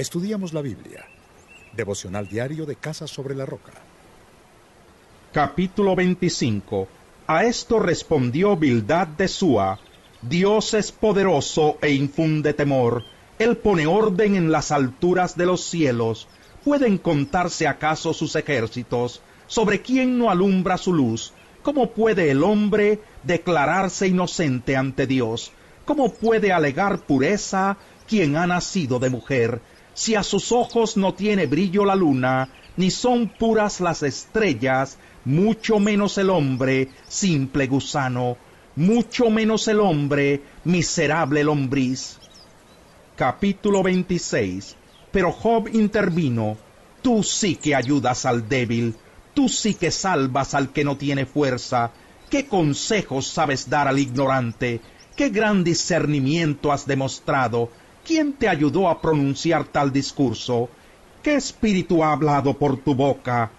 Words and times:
Estudiamos 0.00 0.54
la 0.54 0.62
Biblia. 0.62 1.04
Devocional 1.76 2.26
diario 2.26 2.64
de 2.64 2.76
Casa 2.76 3.06
sobre 3.06 3.34
la 3.34 3.44
Roca. 3.44 3.72
Capítulo 5.30 5.94
25. 5.94 6.88
A 7.26 7.44
esto 7.44 7.78
respondió 7.78 8.56
Bildad 8.56 9.08
de 9.08 9.28
Sua. 9.28 9.78
Dios 10.22 10.72
es 10.72 10.90
poderoso 10.90 11.76
e 11.82 11.92
infunde 11.92 12.54
temor. 12.54 13.04
Él 13.38 13.58
pone 13.58 13.86
orden 13.86 14.36
en 14.36 14.50
las 14.50 14.72
alturas 14.72 15.36
de 15.36 15.44
los 15.44 15.64
cielos. 15.64 16.28
¿Pueden 16.64 16.96
contarse 16.96 17.66
acaso 17.66 18.14
sus 18.14 18.34
ejércitos? 18.36 19.20
¿Sobre 19.48 19.82
quién 19.82 20.16
no 20.16 20.30
alumbra 20.30 20.78
su 20.78 20.94
luz? 20.94 21.34
¿Cómo 21.60 21.90
puede 21.90 22.30
el 22.30 22.42
hombre 22.42 23.00
declararse 23.22 24.08
inocente 24.08 24.78
ante 24.78 25.06
Dios? 25.06 25.52
¿Cómo 25.84 26.10
puede 26.10 26.52
alegar 26.54 27.00
pureza 27.00 27.76
quien 28.08 28.38
ha 28.38 28.46
nacido 28.46 28.98
de 28.98 29.10
mujer? 29.10 29.60
Si 30.00 30.14
a 30.14 30.22
sus 30.22 30.50
ojos 30.50 30.96
no 30.96 31.12
tiene 31.12 31.44
brillo 31.44 31.84
la 31.84 31.94
luna, 31.94 32.48
ni 32.78 32.90
son 32.90 33.28
puras 33.28 33.82
las 33.82 34.02
estrellas, 34.02 34.96
mucho 35.26 35.78
menos 35.78 36.16
el 36.16 36.30
hombre, 36.30 36.88
simple 37.06 37.66
gusano, 37.66 38.38
mucho 38.76 39.28
menos 39.28 39.68
el 39.68 39.78
hombre, 39.78 40.40
miserable 40.64 41.44
lombriz. 41.44 42.18
Capítulo 43.14 43.82
26 43.82 44.74
Pero 45.12 45.32
Job 45.32 45.68
intervino, 45.70 46.56
tú 47.02 47.22
sí 47.22 47.56
que 47.56 47.74
ayudas 47.74 48.24
al 48.24 48.48
débil, 48.48 48.96
tú 49.34 49.50
sí 49.50 49.74
que 49.74 49.90
salvas 49.90 50.54
al 50.54 50.72
que 50.72 50.82
no 50.82 50.96
tiene 50.96 51.26
fuerza, 51.26 51.90
¿qué 52.30 52.46
consejos 52.46 53.26
sabes 53.26 53.68
dar 53.68 53.86
al 53.86 53.98
ignorante? 53.98 54.80
¿Qué 55.14 55.28
gran 55.28 55.62
discernimiento 55.62 56.72
has 56.72 56.86
demostrado? 56.86 57.68
¿Quién 58.04 58.32
te 58.32 58.48
ayudó 58.48 58.88
a 58.88 59.00
pronunciar 59.00 59.64
tal 59.64 59.92
discurso? 59.92 60.68
¿Qué 61.22 61.34
espíritu 61.34 62.02
ha 62.02 62.12
hablado 62.12 62.54
por 62.54 62.78
tu 62.78 62.94
boca? 62.94 63.50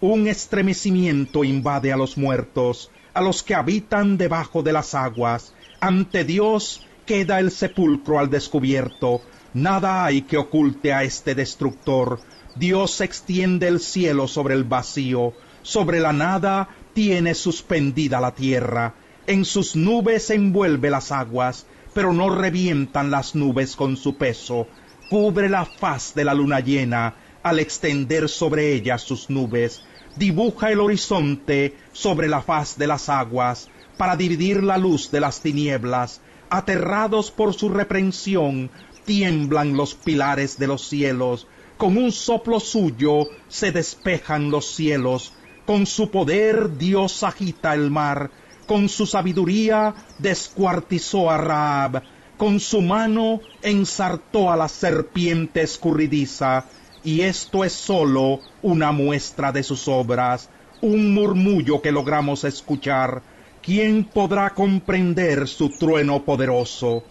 Un 0.00 0.26
estremecimiento 0.26 1.44
invade 1.44 1.92
a 1.92 1.96
los 1.96 2.18
muertos, 2.18 2.90
a 3.14 3.20
los 3.20 3.42
que 3.42 3.54
habitan 3.54 4.18
debajo 4.18 4.62
de 4.62 4.72
las 4.72 4.94
aguas. 4.94 5.54
Ante 5.80 6.24
Dios 6.24 6.84
queda 7.06 7.38
el 7.38 7.50
sepulcro 7.52 8.18
al 8.18 8.28
descubierto. 8.30 9.22
Nada 9.54 10.04
hay 10.04 10.22
que 10.22 10.36
oculte 10.38 10.92
a 10.92 11.04
este 11.04 11.36
destructor. 11.36 12.20
Dios 12.56 13.00
extiende 13.00 13.68
el 13.68 13.78
cielo 13.78 14.26
sobre 14.26 14.54
el 14.54 14.64
vacío. 14.64 15.34
Sobre 15.62 16.00
la 16.00 16.12
nada 16.12 16.68
tiene 16.92 17.34
suspendida 17.34 18.20
la 18.20 18.34
tierra. 18.34 18.94
En 19.26 19.44
sus 19.44 19.76
nubes 19.76 20.28
envuelve 20.30 20.90
las 20.90 21.12
aguas 21.12 21.66
pero 21.94 22.12
no 22.12 22.28
revientan 22.28 23.10
las 23.10 23.34
nubes 23.34 23.76
con 23.76 23.96
su 23.96 24.16
peso. 24.16 24.66
Cubre 25.08 25.48
la 25.48 25.64
faz 25.64 26.14
de 26.14 26.24
la 26.24 26.34
luna 26.34 26.60
llena 26.60 27.14
al 27.42 27.60
extender 27.60 28.28
sobre 28.28 28.72
ella 28.72 28.98
sus 28.98 29.30
nubes. 29.30 29.82
Dibuja 30.16 30.72
el 30.72 30.80
horizonte 30.80 31.76
sobre 31.92 32.28
la 32.28 32.42
faz 32.42 32.76
de 32.76 32.86
las 32.86 33.08
aguas 33.08 33.68
para 33.96 34.16
dividir 34.16 34.62
la 34.62 34.76
luz 34.76 35.10
de 35.10 35.20
las 35.20 35.40
tinieblas. 35.40 36.20
Aterrados 36.50 37.30
por 37.30 37.54
su 37.54 37.68
reprensión, 37.68 38.70
tiemblan 39.04 39.76
los 39.76 39.94
pilares 39.94 40.58
de 40.58 40.66
los 40.66 40.88
cielos. 40.88 41.46
Con 41.76 41.96
un 41.96 42.12
soplo 42.12 42.60
suyo 42.60 43.28
se 43.48 43.72
despejan 43.72 44.50
los 44.50 44.66
cielos. 44.74 45.32
Con 45.66 45.86
su 45.86 46.10
poder 46.10 46.76
Dios 46.76 47.22
agita 47.22 47.74
el 47.74 47.90
mar 47.90 48.30
con 48.66 48.88
su 48.88 49.06
sabiduría 49.06 49.94
descuartizó 50.18 51.30
a 51.30 51.38
Raab, 51.38 52.02
con 52.36 52.60
su 52.60 52.80
mano 52.80 53.40
ensartó 53.62 54.50
a 54.50 54.56
la 54.56 54.68
serpiente 54.68 55.62
escurridiza, 55.62 56.64
y 57.02 57.20
esto 57.20 57.64
es 57.64 57.72
sólo 57.72 58.40
una 58.62 58.92
muestra 58.92 59.52
de 59.52 59.62
sus 59.62 59.88
obras, 59.88 60.48
un 60.80 61.14
murmullo 61.14 61.80
que 61.80 61.92
logramos 61.92 62.44
escuchar. 62.44 63.22
¿Quién 63.62 64.04
podrá 64.04 64.50
comprender 64.50 65.48
su 65.48 65.70
trueno 65.70 66.24
poderoso? 66.24 67.04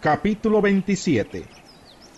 Capítulo 0.00 0.60
27 0.60 1.44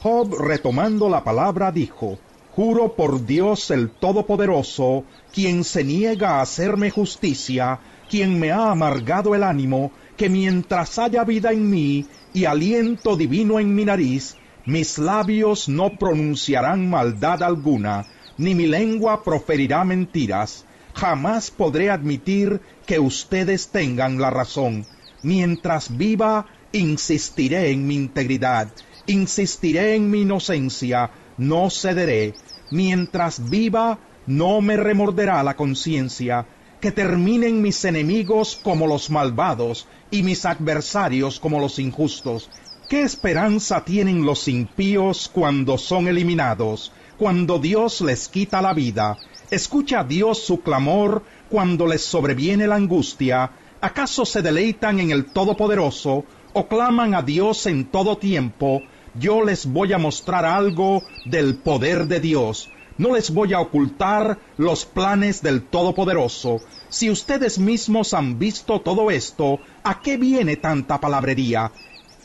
Job, 0.01 0.35
retomando 0.39 1.09
la 1.09 1.25
palabra, 1.25 1.73
dijo, 1.73 2.19
Juro 2.59 2.97
por 2.97 3.25
Dios 3.25 3.71
el 3.71 3.89
Todopoderoso, 3.89 5.05
quien 5.33 5.63
se 5.63 5.85
niega 5.85 6.31
a 6.31 6.41
hacerme 6.41 6.91
justicia, 6.91 7.79
quien 8.11 8.41
me 8.41 8.51
ha 8.51 8.73
amargado 8.73 9.37
el 9.37 9.45
ánimo, 9.45 9.93
que 10.17 10.29
mientras 10.29 10.99
haya 10.99 11.23
vida 11.23 11.53
en 11.53 11.71
mí 11.71 12.07
y 12.35 12.47
aliento 12.47 13.17
divino 13.17 13.61
en 13.61 13.73
mi 13.77 13.85
nariz, 13.85 14.35
mis 14.67 14.99
labios 14.99 15.69
no 15.69 15.97
pronunciarán 16.01 16.91
maldad 16.91 17.45
alguna, 17.45 18.07
ni 18.39 18.57
mi 18.57 18.67
lengua 18.67 19.23
proferirá 19.23 19.85
mentiras. 19.85 20.65
Jamás 20.95 21.53
podré 21.53 21.91
admitir 21.91 22.61
que 22.87 22.99
ustedes 22.99 23.69
tengan 23.69 24.19
la 24.21 24.31
razón. 24.31 24.85
Mientras 25.23 25.97
viva, 25.97 26.47
insistiré 26.73 27.71
en 27.71 27.87
mi 27.87 27.95
integridad, 27.95 28.73
insistiré 29.07 29.95
en 29.95 30.11
mi 30.11 30.23
inocencia, 30.23 31.13
no 31.37 31.71
cederé. 31.71 32.35
Mientras 32.71 33.49
viva, 33.49 33.99
no 34.27 34.61
me 34.61 34.77
remorderá 34.77 35.43
la 35.43 35.57
conciencia, 35.57 36.47
que 36.81 36.93
terminen 36.93 37.61
mis 37.63 37.85
enemigos 37.85 38.61
como 38.63 38.87
los 38.87 39.11
malvados 39.11 39.87
y 40.11 40.23
mis 40.23 40.45
adversarios 40.45 41.41
como 41.41 41.61
los 41.61 41.79
injustos. 41.79 42.51
¿Qué 42.89 43.03
esperanza 43.03 43.85
tienen 43.85 44.25
los 44.25 44.49
impíos 44.49 45.29
cuando 45.33 45.77
son 45.77 46.09
eliminados, 46.09 46.93
cuando 47.19 47.59
Dios 47.59 48.01
les 48.01 48.29
quita 48.29 48.63
la 48.63 48.75
vida? 48.75 49.19
¿Escucha 49.51 50.05
Dios 50.05 50.39
su 50.39 50.61
clamor 50.61 51.23
cuando 51.49 51.87
les 51.87 52.03
sobreviene 52.03 52.67
la 52.67 52.77
angustia? 52.77 53.51
¿Acaso 53.81 54.25
se 54.25 54.43
deleitan 54.43 55.01
en 55.01 55.11
el 55.11 55.27
Todopoderoso 55.27 56.25
o 56.53 56.69
claman 56.69 57.15
a 57.15 57.23
Dios 57.23 57.67
en 57.67 57.87
todo 57.87 58.19
tiempo? 58.19 58.83
Yo 59.15 59.45
les 59.45 59.67
voy 59.67 59.93
a 59.93 59.99
mostrar 59.99 60.45
algo 60.45 61.03
del 61.25 61.57
poder 61.57 62.07
de 62.07 62.21
Dios 62.21 62.71
no 62.99 63.15
les 63.15 63.31
voy 63.31 63.55
a 63.55 63.61
ocultar 63.61 64.39
los 64.57 64.85
planes 64.85 65.41
del 65.41 65.63
Todopoderoso. 65.63 66.61
Si 66.89 67.09
ustedes 67.09 67.59
mismos 67.59 68.13
han 68.13 68.41
visto 68.41 68.81
todo 68.81 69.13
esto, 69.13 69.61
¿a 69.85 70.03
qué 70.03 70.17
viene 70.17 70.57
tanta 70.57 71.01
palabrería? 71.01 71.71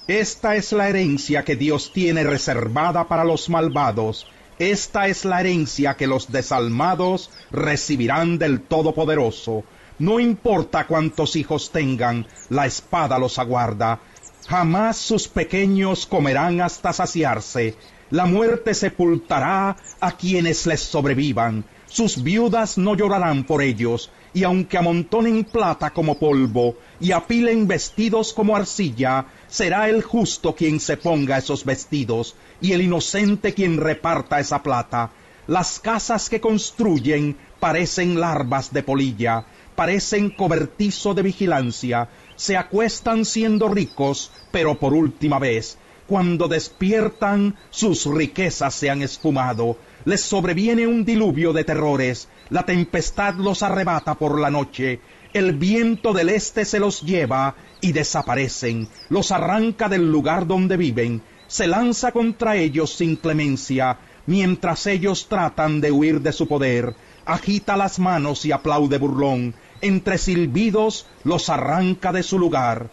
Esta 0.08 0.56
es 0.56 0.72
la 0.72 0.90
herencia 0.90 1.44
que 1.44 1.56
Dios 1.56 1.94
tiene 1.94 2.24
reservada 2.24 3.08
para 3.08 3.24
los 3.24 3.50
malvados. 3.50 4.26
Esta 4.58 5.08
es 5.08 5.26
la 5.26 5.42
herencia 5.42 5.94
que 5.94 6.08
los 6.08 6.32
desalmados 6.32 7.30
recibirán 7.52 8.40
del 8.40 8.62
Todopoderoso. 8.62 9.64
No 10.00 10.20
importa 10.20 10.88
cuántos 10.88 11.36
hijos 11.36 11.70
tengan, 11.72 12.26
la 12.50 12.66
espada 12.66 13.20
los 13.20 13.38
aguarda. 13.38 14.00
Jamás 14.48 14.98
sus 14.98 15.28
pequeños 15.28 16.06
comerán 16.06 16.62
hasta 16.62 16.94
saciarse 16.94 17.76
la 18.14 18.28
muerte 18.28 18.76
sepultará 18.76 19.76
a 20.00 20.12
quienes 20.12 20.68
les 20.68 20.82
sobrevivan. 20.82 21.66
Sus 21.88 22.22
viudas 22.22 22.78
no 22.78 22.96
llorarán 22.96 23.44
por 23.44 23.64
ellos, 23.64 24.12
y 24.36 24.44
aunque 24.44 24.78
amontonen 24.78 25.44
plata 25.46 25.90
como 25.90 26.20
polvo 26.20 26.76
y 27.00 27.12
apilen 27.12 27.68
vestidos 27.68 28.32
como 28.32 28.56
arcilla, 28.56 29.26
será 29.48 29.90
el 29.90 30.04
justo 30.04 30.54
quien 30.54 30.80
se 30.80 30.96
ponga 30.96 31.40
esos 31.40 31.66
vestidos 31.66 32.36
y 32.62 32.74
el 32.74 32.84
inocente 32.84 33.56
quien 33.56 33.78
reparta 33.78 34.40
esa 34.40 34.62
plata. 34.62 35.10
Las 35.48 35.80
casas 35.80 36.30
que 36.30 36.40
construyen 36.40 37.36
parecen 37.60 38.20
larvas 38.20 38.72
de 38.72 38.84
polilla, 38.84 39.44
parecen 39.76 40.30
cobertizo 40.30 41.14
de 41.14 41.22
vigilancia, 41.22 42.10
se 42.36 42.58
acuestan 42.58 43.26
siendo 43.26 43.70
ricos, 43.70 44.32
pero 44.52 44.80
por 44.80 44.94
última 44.94 45.40
vez, 45.40 45.78
cuando 46.08 46.48
despiertan, 46.48 47.56
sus 47.70 48.06
riquezas 48.06 48.74
se 48.74 48.90
han 48.90 49.02
esfumado, 49.02 49.78
les 50.06 50.22
sobreviene 50.22 50.86
un 50.86 51.06
diluvio 51.06 51.54
de 51.54 51.64
terrores, 51.64 52.28
la 52.50 52.66
tempestad 52.66 53.36
los 53.36 53.64
arrebata 53.64 54.16
por 54.16 54.40
la 54.40 54.50
noche, 54.50 55.00
el 55.34 55.54
viento 55.54 56.14
del 56.14 56.30
este 56.30 56.66
se 56.66 56.80
los 56.80 57.02
lleva 57.02 57.56
y 57.82 57.92
desaparecen, 57.92 58.88
los 59.10 59.32
arranca 59.32 59.90
del 59.90 60.12
lugar 60.12 60.46
donde 60.46 60.78
viven, 60.78 61.22
se 61.48 61.68
lanza 61.68 62.12
contra 62.12 62.56
ellos 62.56 62.94
sin 62.94 63.16
clemencia, 63.16 63.98
mientras 64.26 64.88
ellos 64.88 65.28
tratan 65.28 65.82
de 65.82 65.92
huir 65.92 66.22
de 66.22 66.32
su 66.32 66.48
poder, 66.48 66.96
agita 67.26 67.78
las 67.78 68.00
manos 68.00 68.46
y 68.46 68.52
aplaude 68.52 68.98
burlón, 68.98 69.56
entre 69.82 70.18
silbidos 70.18 71.08
los 71.24 71.50
arranca 71.50 72.12
de 72.12 72.24
su 72.24 72.40
lugar 72.40 72.90